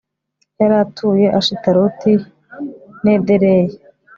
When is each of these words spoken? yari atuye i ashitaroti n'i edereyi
yari 0.59 0.75
atuye 0.83 1.25
i 1.31 1.35
ashitaroti 1.39 2.13
n'i 3.01 3.11
edereyi 3.17 3.75